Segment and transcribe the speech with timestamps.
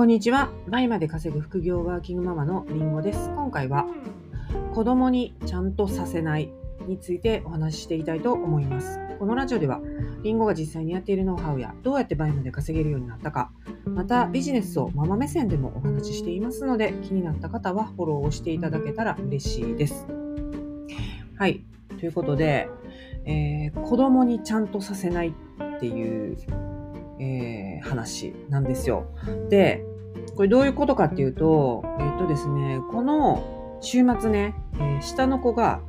[0.00, 0.48] こんにちは。
[0.66, 3.28] 倍まで稼ぐ副業ワーキングママのりんごです。
[3.34, 3.86] 今回は
[4.72, 6.50] 子供にちゃんとさせない
[6.86, 8.98] についてお話ししていきたいと思います。
[9.18, 9.82] このラジオでは
[10.22, 13.52] りんごが実際にやっているノウハウやどうやって倍まで稼げるようになったか、
[13.84, 20.06] またビジネスをママ目線でもお話ししていますので気になった方はフォローをしていただけたら嬉しいです。
[21.36, 21.62] はい。
[21.98, 22.70] ということで、
[23.26, 25.34] えー子供にちゃんとさせない
[25.76, 26.38] っていう、
[27.18, 29.06] えー話なんですよ。
[29.48, 29.86] で、
[30.40, 35.82] これどういうことかっていうと、えっとですね、この週末ね、えー下の子が、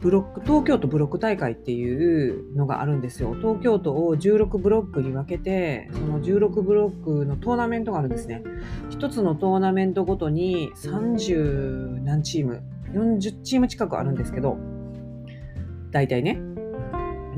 [0.00, 3.36] ブロック、東京都ブロック大会っていうのがあるんですよ。
[3.36, 8.42] 東京都を16ブロックに分けて、その16ブロックのトーナメントがあるんですね。
[8.90, 14.58] 一つのトーナメントごとに30何チーム、40チーム近くあるんですけど、
[15.92, 16.40] 大体ね。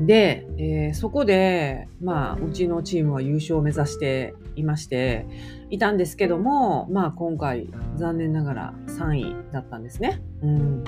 [0.05, 5.25] で、えーそこで、まあ、うちのチームは優勝を目指していまして、
[5.69, 10.21] いたんですけども、まあ、今回、残念ながら3位だったんですね。
[10.41, 10.83] うん。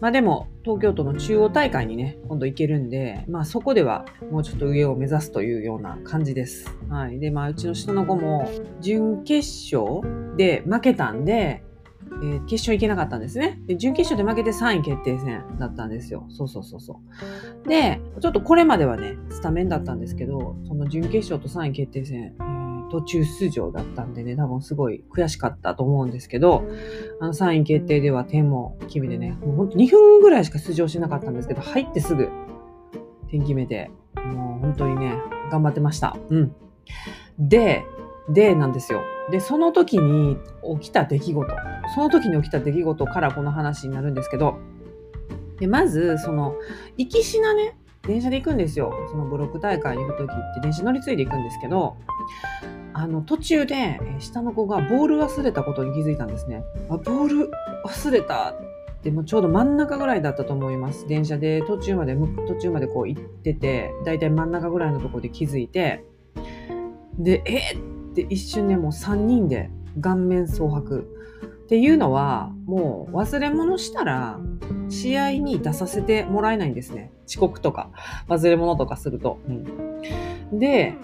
[0.00, 6.70] まあでも、東京都の中央大会にね、今度行けるんで、まあそこではもうちょっと上を目指すというような感じです。
[6.88, 7.18] はい。
[7.18, 8.48] で、まあうちの下の子も、
[8.80, 11.62] 準決勝で負けたんで、
[12.22, 13.60] えー決勝行けなかったんですね。
[13.66, 16.26] で、準決勝で負けて3位決定戦だったんですよ。
[16.28, 17.00] そうそうそうそ
[17.64, 17.68] う。
[17.68, 22.58] で、ちょっとこれまではね、スタメンだったんですけど、その準決勝と3位決定戦、え
[22.90, 26.64] 途中出場だったんでね、多分すごい悔しかったと思うんですけど、
[27.20, 32.28] あの3位決定では点も決めてね、もうほんと2分ぐらいしか出場しなかったんですけど、入ってすぐ
[33.28, 35.14] 点決めて、もう本当にね、
[35.50, 36.16] 頑張ってました。
[36.30, 36.54] うん。
[37.38, 37.84] で、
[38.30, 39.02] でなんですよ。
[39.30, 40.38] で、その時に
[40.80, 41.56] 起きた出来事、
[41.94, 44.58] その時に起きた出来事からこの話になるんですけど、
[45.58, 46.54] で、まず、その、
[46.96, 48.92] 行きしなね、電車で行くんですよ。
[49.10, 51.96] そのブロック大会に行く時って電車乗り継いで行くんですけど、
[52.94, 56.64] あの、途中で、下の子がボール忘れたことに気づいたんですね。
[56.88, 57.50] あ、ボール
[57.84, 61.06] 忘れたって、もちょうど真ん中ぐらいだったと思います。
[61.06, 66.04] 電車で途中まで、途中までこう行ってて、だいたい真ん中ぐらいのところで気づいて、
[67.18, 69.70] で、えーって一瞬ね、もう3人で
[70.00, 71.14] 顔面蒼白。
[71.64, 74.40] っていうのは、もう忘れ物したら、
[74.88, 77.12] 試合に出させてもらえないんですね。
[77.28, 77.90] 遅刻とか、
[78.26, 79.38] 忘れ物とかすると。
[79.46, 80.94] うん、で、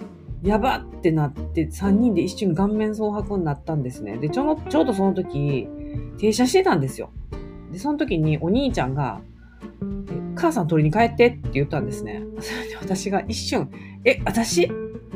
[0.41, 4.17] やばってなって、3人で一瞬顔面蒼白になったんですね。
[4.17, 5.67] で、ちょうどちょうどその時、
[6.17, 7.11] 停車してたんですよ。
[7.71, 9.21] で、その時にお兄ちゃんが、
[10.35, 12.23] 母さん取りに帰ってって言ったんですね。
[12.39, 13.69] そ れで私が一瞬、
[14.03, 14.71] え、私？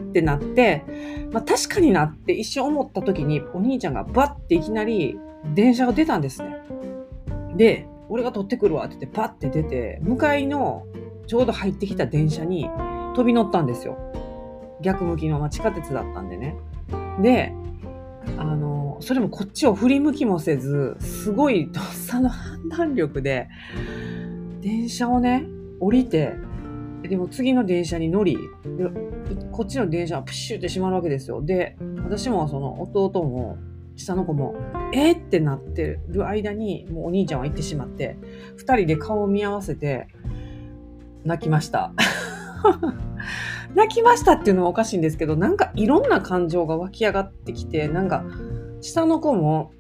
[0.10, 0.84] ってなって、
[1.32, 5.18] まあ確かになって一瞬思った時に、お兄ちゃんがバッていきなり
[5.54, 6.58] 電車が出たんですね。
[7.56, 10.86] で、俺が取ってくるわって言ってパッて出て、向かいの
[11.28, 12.70] ちょうど入ってきた電車に
[13.16, 13.98] 飛び乗ったんですよ。
[14.82, 16.56] 逆向きの、まあ、地下鉄だったんでね。
[17.22, 17.54] で、
[18.38, 23.48] あの、それもこっちを振り向きもせず、すごいとっさの判断力で、
[24.62, 25.46] 電車をね、
[25.80, 26.34] 降りて、
[27.04, 28.38] でも次の電車に乗り、
[29.52, 31.42] こっちの電車はプシュって閉まるわけですよ。
[31.42, 33.58] で、私もその弟も、
[33.96, 34.56] 下の子も、
[34.94, 38.18] えーってなってる間に、もうお兄ちゃんは行ってしまって、
[38.58, 40.08] 二人で顔を見合わせて、
[41.24, 41.94] 泣きました。
[43.76, 48.26] 泣きましたっていうのはおかしいんですけど、なんかいろんな感情が湧き上がってきて、なんか、
[48.82, 49.72] 下の子も、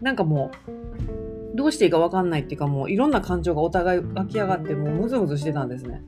[0.00, 6.02] なんかもう、どうしていいかわかんないっていうか、もういろんな感情がお互い湧き上がって、もうムズムズしてたんですね。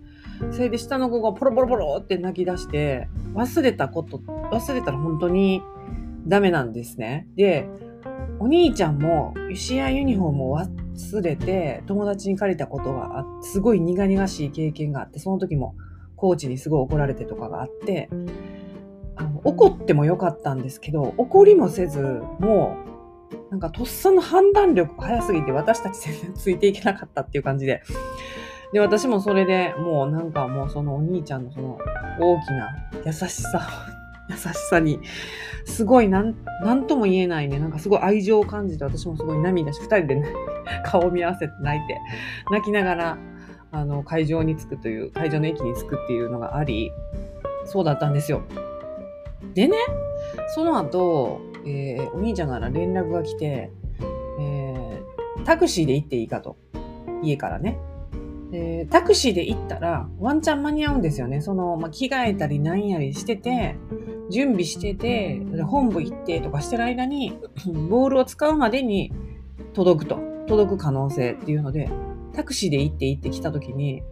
[0.51, 5.63] それで下の子がポロポロポロって泣き出して、忘れたこと、忘れたら本当に
[6.27, 7.29] ダメなんですね。
[7.37, 7.69] で、
[8.39, 15.75] お兄ちゃんも試合ユニフォームを忘れて友達に借りたことがあって、すごい苦々しい経験があって、その時も
[16.17, 18.09] コーチにすごい怒られてとかがあって、
[19.17, 22.01] あの怒ってもよかったんですけど、怒りもせず、
[22.39, 27.83] もう、なんかとっさの判断力が早すぎて私たち全然ついていけなかったっていう感じで。
[28.72, 31.79] で、私もそれでもうなんかもうそのお兄ちゃんのその
[32.19, 32.70] 大きな
[33.05, 33.69] 優しさ、
[34.29, 35.00] 優しさに、
[35.64, 40.29] すごいなん、なんとも言えないね、なんかすごい愛情を感じて私もすごい涙し、二人でね、
[40.85, 41.99] 顔を見合わせて泣いて、
[42.50, 43.19] 泣きながら、
[43.73, 46.91] あの、会場に着くという、会場の駅に着くっていうのがあり、
[47.64, 48.43] そうだったんですよ。
[49.55, 49.76] でね、
[50.49, 53.70] その後、えーお兄ちゃんから連絡が来て、
[54.38, 56.56] えータクシーで行っていいかと。
[57.23, 57.79] 家からね。
[58.56, 61.41] でタクシーで行ったら、ワンチャン間に合うんですよね。
[61.43, 63.76] その、まあ、着替えたりなんやりしてて、
[64.31, 67.38] 準備してて、本部行ってとかしてる間に、
[67.91, 69.12] ボールを使うまでに
[69.75, 70.19] 届くと。
[70.47, 71.91] 届く可能性っていうので、
[72.32, 74.03] タクシーで行って行ってきた時に、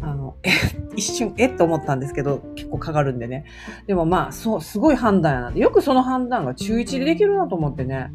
[0.00, 0.50] あの、え、
[0.96, 3.44] 一瞬、えっと思ったんですけど、結構かかるんでね。
[3.86, 5.56] でもまあ、そう、すごい判断やな。
[5.56, 8.10] よくその判断が中1でできるなと思ってね。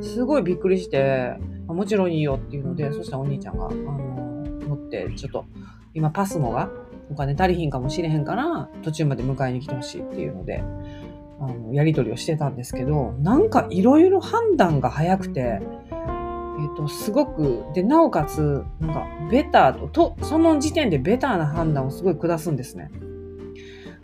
[0.00, 1.34] すごいびっくりして、
[1.66, 4.27] もちろんいいよっていうので、そしたらお兄ちゃんが、あの、
[4.88, 5.44] って、ちょっと、
[5.94, 6.70] 今パスモが
[7.10, 10.62] お金足りひんかもしれへんから、途中まで迎えに来てほしいっていうので、
[11.40, 15.60] あの、やり取りをしてたんですけど、なんかいろいろ判断が早くて、
[16.60, 22.90] えっ、と、すごく、で、なおかつ、なんか、ベターと、と、その時点でベターな判断をすごい下すんですね。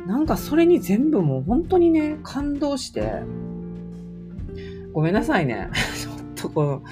[0.07, 3.23] なんかそれに全部もう本当にね、感動して、
[4.93, 5.69] ごめんなさいね。
[6.01, 6.83] ちょっとこの、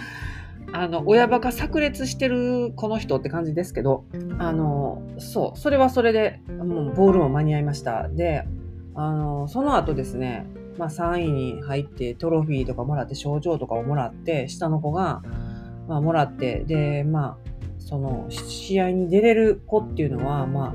[0.72, 4.04] あの、親バカ炸裂してるこの人って感じですけど、
[4.38, 8.08] あの、そう、それはそれで、もうボールも間に合いました。
[8.08, 8.46] で、
[8.94, 10.46] あの、その後ですね、
[10.78, 15.22] まあ3位に入ってトロフィーとかもらって賞状とかをもらって、下の子が、
[15.88, 20.74] まあ、もらって、で、まあ、その、試合に出れる子っていうのは、まあ、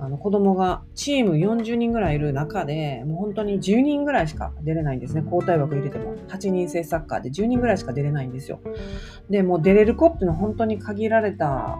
[0.00, 5.22] あの、子供がチーム40人ぐらいいる中で、もう本当に10人ぐらいしか出れないんですね。
[5.24, 6.16] 交代枠入れても。
[6.28, 8.60] 8人制サッカーで10人ぐらいしか出れないんですよ。
[9.28, 11.78] で、もう出れる子っていうのは本当に限られた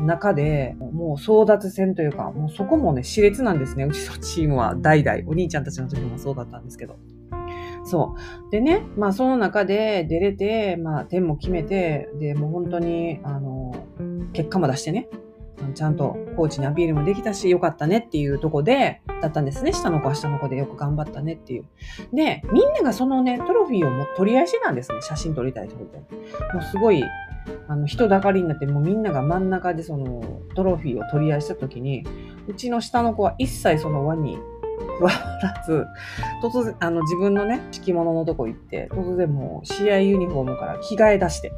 [0.00, 3.84] 中で、もう争奪戦というか、もうそこもね、熾烈なんですね。
[3.84, 5.22] うちのチームは代々。
[5.26, 6.96] お兄ちゃんたちの時もそうだったんですけど。
[7.84, 8.14] そ
[8.48, 8.50] う。
[8.50, 13.74] でね、まあその中で出れて、まあ点も決めて、で、もう本当に、あの、
[14.32, 15.08] 結果も出してね、
[15.72, 19.72] ちゃんとコーチにアピールもできたし、よかったねっていうとこで、だったんですね。
[19.72, 21.64] 下の子は下の子でよく頑張ったねっていう。
[22.12, 24.98] で、みんながそのね、トロフィーをも取り合いしてたんですね。
[25.02, 25.98] 写真撮りたいと思って。
[26.54, 27.04] もうすごい、
[27.68, 32.04] あの、人だかりになって、もうみんなが真ん中でそのトロフィーを取り合いした時に、
[32.48, 34.38] うちの下の子は一切その輪に
[34.98, 35.10] 加わ
[35.42, 35.86] らず、
[36.42, 41.52] 突然、あの、自分のね、敷物のとこ行って、突然もう、試合ユニフォームから着替え出して、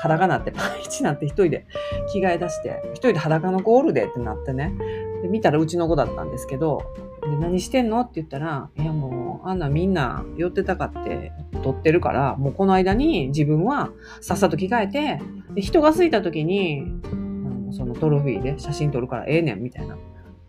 [0.00, 1.66] 裸になって、パンイチなんて一人で
[2.12, 4.74] 着替え出して、一人で裸の子おるでってなってね。
[5.22, 6.82] で、見たらうちの子だったんですけど、
[7.22, 11.32] で、何してんのって言ったら、いやもう、あんなみんな寄ってたかって
[11.62, 13.90] 撮ってるから、もうこの間に自分は
[14.22, 15.20] さっさと着替えて、
[15.54, 16.86] で人が空いた時に、
[17.72, 19.96] そのトロフィーで写真撮るからええねんみたいな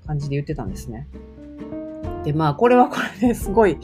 [0.07, 1.07] 感じで言ってたんですね。
[2.23, 3.77] で、まあ、これはこれですごい、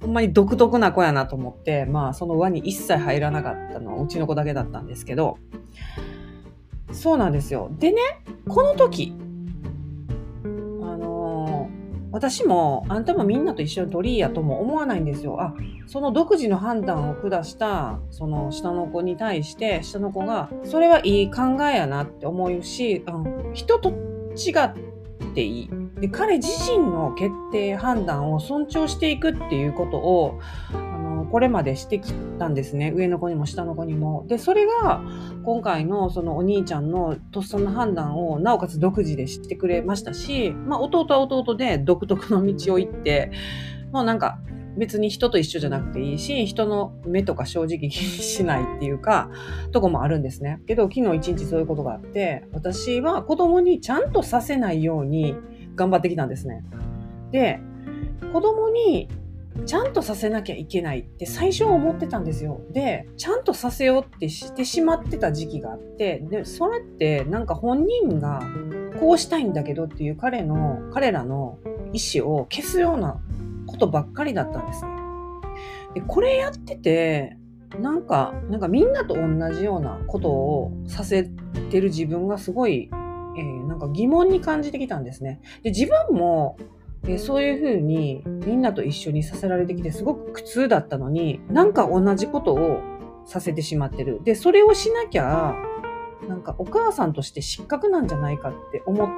[0.00, 5.38] ほんまに独特な子やなと思って、まあ、その輪に一切入らなかったのはうちの子だけだったんですけど、
[6.92, 7.70] そうなんですよ。
[7.78, 8.00] でね、
[8.48, 9.14] この時、
[10.44, 10.46] あ
[10.96, 15.40] のー、私も、あんたもみんなと一緒に取りやとも思わないんですよ。
[15.40, 15.54] あ、
[15.86, 25.79] その独自の判断を下した、その下の子に対して、下の子が、それはいい考えやなって思うし、うん、人と違っていい。
[26.00, 30.40] で彼自身の決定判断を尊重していくっていうことを
[30.72, 34.24] あのこれまでしてきたんですね上の子にも下の子にも。
[34.26, 35.02] でそれが
[35.44, 43.30] 今回のそのお兄ちゃんのとっさの判断をなおかつ独自でしてくれましたし、まあ、弟は弟で独特の道を行って
[43.92, 44.38] もうなんか
[44.76, 49.30] 別に人と一緒じゃなくていいし、人の目とか正直気にしないっていうか、
[49.72, 50.60] とこもあるんですね。
[50.66, 55.34] けど昨日一日そういうことがあって、私は子供にちゃんとさせないように
[55.80, 56.62] 頑張ってきたんですね。
[57.30, 57.58] で、
[58.34, 59.08] 子供に
[59.64, 62.60] ちゃんとさせなきゃいけないって最初は思ってたんですよ。
[62.70, 68.42] で、ちゃんとさせようってしてしまってた時期があって、で、それってなんか本人が
[69.00, 71.58] こうしたいんだけどっていう彼の、彼らの
[71.94, 73.18] 意思を消すような
[73.66, 74.90] ことばっかりだったんですね。
[75.94, 77.38] で、これやってて、
[77.80, 81.30] なんか、なんかみんなと同じようなことをさせ
[81.70, 82.90] てる自分がすごい
[83.36, 85.40] えー、なんか疑問に感じてきたんですね。
[85.62, 86.56] で、自分も、
[87.04, 92.80] えー、そういうふうにみんなと一緒にさせられてきてすごく苦痛だったのに、なんか同じことを
[93.24, 94.20] させてしまってる。
[94.24, 95.54] で、それをしなきゃ、
[96.28, 99.08] なんかお母さんとして失格なんじゃないかって思っ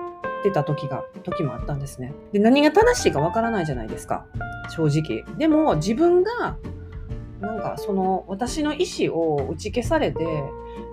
[0.42, 2.14] てた時が、時もあったんですね。
[2.32, 4.26] で、何が正しいかわからないじゃないですか。
[4.70, 5.24] 正直。
[5.36, 6.58] でも自分が、
[7.40, 10.24] なんかその私の意思を打ち消されて、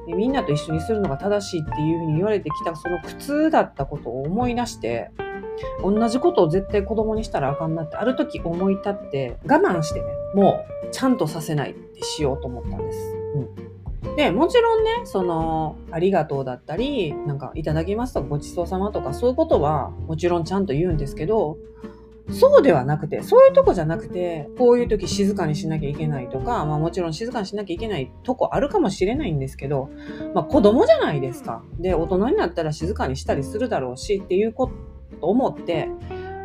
[0.08, 5.12] みんなと一緒にするのが正しいっていうふうに言われてきたその苦痛だったことを思い出して
[5.84, 13.16] 同じことを絶対子供にしたらあかんなってある時思い立って我慢してねもうちゃんとさせないってしようと思ったんです。
[14.06, 21.58] うん、でもちろんねそのありがとうだったりなんかいただきますとかごちそうさまとかそういうことはもちろんちゃんと言うんですけど
[22.32, 29.90] そうではなくて、そういうとこじゃなくて、こういう時静かにしなきゃいけないとか、まあもちろん静かにしなきゃいけないとこあるかもしれないんですけど、
[30.34, 31.64] まあ子供じゃないですか。
[31.80, 34.74] で、大人になったら静かにしたりするだろうしっていうこと
[35.22, 35.90] 思って、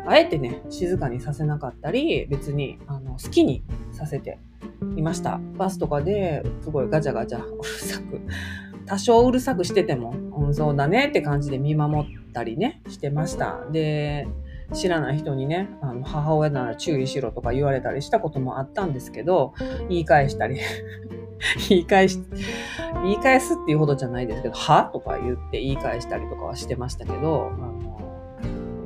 [0.07, 4.39] あえてね、静かにさせなかったり、別にあの好きにさせて
[4.95, 5.39] いました。
[5.57, 8.21] バスとかですごいガチャガチャうるさく、
[8.85, 13.65] 多少うるさくしてても、うん、そうだねって感じで見守ったりね、してました。
[13.71, 14.27] で、
[14.73, 19.53] 知らない人にね、あの母親なら注意しろとか言われたりしたこともあったんですけど、
[19.89, 20.59] 言い返したり
[21.69, 22.23] 言い返し、
[23.03, 24.85] 言い返すっていうほどじゃないですけど、は？
[24.91, 27.99] とか言って言い返したりとかはしてましたけど、あの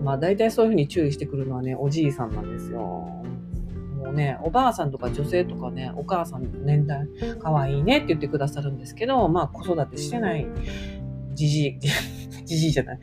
[0.04, 2.80] まあ大体そういうふうに注意してくるのはね、おじいさんなんですよ。
[2.80, 7.08] もうね、おばあさんとか女性とかね、お母さんの年代、
[7.40, 10.48] 可愛いねって言ってくださるんですけど、まあ子育てしてない
[11.40, 11.80] じじい、
[12.46, 13.00] じじいじゃない。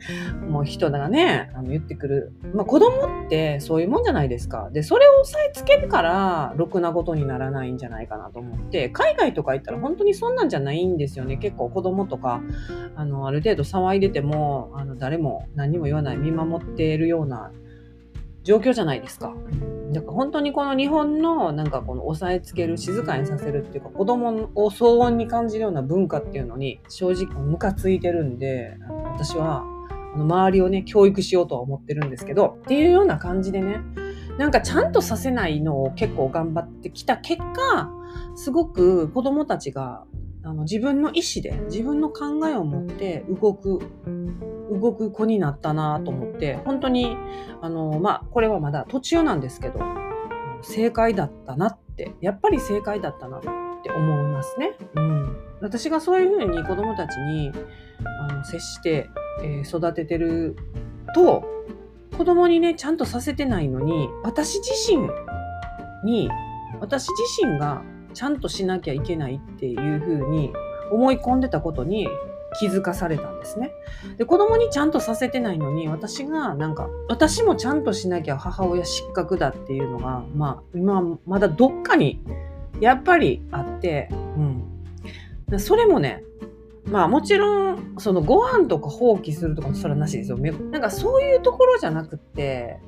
[0.47, 2.33] もう人だがね、あの言ってくる。
[2.53, 4.69] まあ子供ってそういうもんじゃないですか。
[4.71, 11.37] で、それを押さえつけるから、ろくなことにならないんじゃないかなと思って、海外とか行ったら本当にそんなんじゃないんですよね。
[11.37, 12.41] 結構子供とか、
[12.95, 17.51] あの、ある程度騒いでても、あの、誰も何も言わない、見守っているような
[18.47, 19.35] 状況じゃないですか。
[19.91, 28.77] だから本当にこの日本のなんかこの押さえつける静かにさせるっていうか子供を騒音に感じるような文化っていうのに正直ムカついてるんで
[29.13, 29.63] 私は
[30.13, 33.81] あの周りをね教育しようとは思ってるんですけどっていうような感じでね
[34.37, 37.91] なんかちゃんとさせないのを結構頑張ってきた結果
[38.35, 40.05] すごく子供たちが
[40.47, 43.79] あの自分の意思で自分の考えを持って動く
[44.71, 47.17] 動く子になったなと思って、本当に、
[47.61, 49.79] あの、まあ、これはまだ途中なんですけど、
[50.61, 53.41] 正解だったなって、やっぱり正解だったなっ
[53.83, 54.75] て思いますね。
[54.95, 55.37] うん。
[55.61, 57.51] 私がそういうふうに子供たちに
[58.05, 59.09] あの接して、
[59.41, 60.55] えー、育ててる
[61.15, 61.43] と、
[62.17, 65.09] 子供にね、ちゃんとさせてないのに、私自身
[66.03, 66.29] に、
[66.79, 67.83] 私自身が
[68.17, 70.51] ちゃんとしなきゃいけないっていうふうに
[70.91, 72.07] 思い込んでたことに
[72.59, 73.71] 気づかされたんですね。
[74.17, 82.19] で、子供にちゃんとさせてないのに、私がなんか、私もちゃんとしなきゃ母親失格だっていうのが、まあ、今、まだどっかに、
[82.79, 84.09] やっぱりあって、
[85.51, 85.59] うん。
[85.59, 86.23] それもね、
[86.85, 90.37] まあもちろん、そのご飯とか放棄するとかもそれはなしですよ。
[90.37, 92.79] なんかそういうところじゃなくって、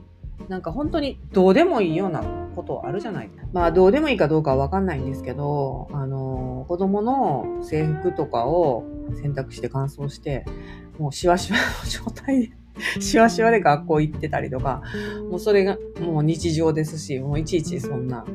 [0.47, 2.23] なんか本当にどうでもいいような
[2.55, 3.29] ことあるじゃない。
[3.53, 8.85] まあどうでもいいかどうかはわかんないんですけど、あの、子供の制服とかを
[9.21, 10.45] 洗濯して乾燥して、
[10.97, 12.51] もうシワシワの状態で
[12.99, 14.81] シワシワで学校行ってたりとか、
[15.29, 18.25] もうそれがもう日常ですし、もういちいちそんな、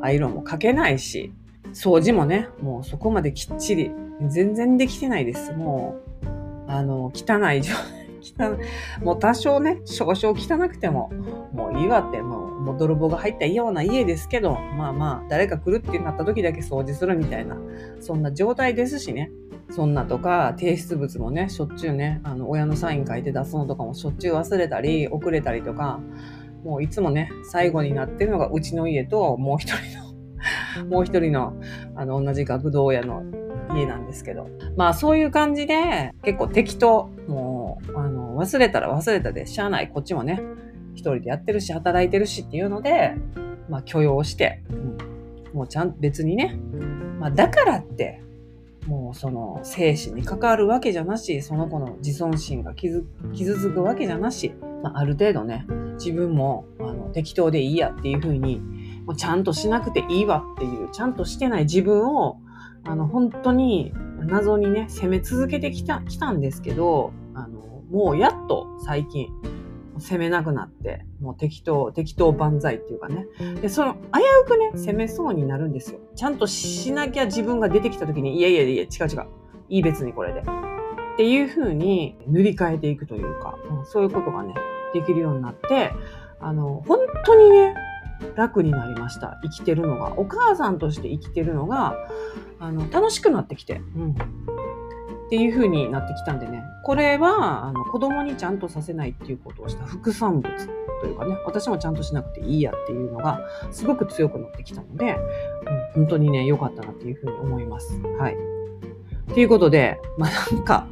[0.00, 1.32] アイロンもかけないし、
[1.72, 3.90] 掃除もね、もうそこまできっちり、
[4.28, 5.52] 全然できてないです。
[5.52, 5.96] も
[6.66, 8.03] う、あの、汚い状態。
[8.24, 8.56] 汚
[9.04, 11.10] もう多少ね、少々汚くても、
[11.52, 17.56] もういいわって、もうもう泥棒が入ったような家ですけど、まあまあ、誰か来るってなった時だけ掃除するみたいな、
[18.00, 19.30] そんな状態ですしね。
[19.70, 26.00] そんなとか、提出物もね、しょっちゅうね、あの、親のサイン書いて出すのとかもしょっちゅう忘れたり、遅れたりとか、
[26.64, 30.04] もういつもね、最後になってるのがうちの家と、もう一人の
[30.88, 31.54] もう一人の、
[31.96, 33.22] あの、同じ学童親の
[33.74, 34.48] 家なんですけど。
[34.76, 37.53] まあそういう感じで、結構適当、もう、
[37.94, 39.88] あの、忘れたら忘れたでしゃあない。
[39.88, 40.40] こっちもね、
[40.94, 43.14] 一人でやってるし、働いてるしっていうので、
[43.68, 44.96] まあ許容して、うん、
[45.52, 46.58] もうちゃんと別にね、
[47.18, 48.22] まあだからって、
[48.86, 55.66] もうその精神に関わるわけじゃなし、その子の自尊心が傷傷つくわけじゃなし、まあ、ある程度ね、
[55.98, 58.60] 自分もあの適当でいいやっていうふうに、
[59.06, 62.38] もうちゃんとしなくていいわっていう、ちゃんとしてない自分を、
[62.84, 67.12] あの、本当に謎にね、攻め続けてきた、きたんですけど、
[67.94, 69.28] もうやっと最近、
[69.98, 73.26] 攻めなくなって、もう適当、適当万歳っていうかね。
[73.62, 74.00] で、その、危
[74.42, 76.00] うくね、攻めそうになるんですよ。
[76.16, 79.26] ちゃんとしなきゃ自分が出てきた時に、いやいやいや、違う違う。
[79.68, 80.40] いい別にこれで。
[80.40, 80.44] っ
[81.16, 84.54] ていう風に塗り替えていくというか、そういうことがね、
[84.92, 85.92] できるようになって、
[86.40, 87.76] あの、本当にね、
[88.34, 89.38] 楽になりました。
[89.44, 90.18] 生きてるのが。
[90.18, 91.94] お母さんとして生きてるのが、
[92.58, 93.80] あの、楽しくなってきて。
[93.96, 94.14] うん。
[95.26, 100.50] っていう風になってきたんでね、これはあの子供にちゃんとさせないっていうことをした副産物
[101.00, 103.40] というかね、私もちゃんとしなくていいやっていうのが
[103.70, 105.16] すごく強くなってきたので、
[105.94, 108.00] うん、本当にね、良かったなっていう風に思います。
[108.18, 108.36] はい。
[109.32, 110.86] ということで、まあなんか、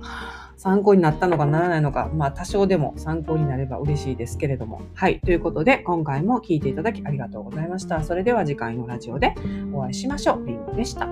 [0.57, 4.83] 参考になったのかならないのか、まあ多少でも参考になれば嬉しいですけれども。
[4.95, 5.21] はい。
[5.21, 8.03] ということで、今回も聴いていただきありがとうございました。
[8.05, 9.35] それでは次回のラジオで
[9.73, 10.47] お会いしましょう。
[10.47, 11.09] リンゴでした。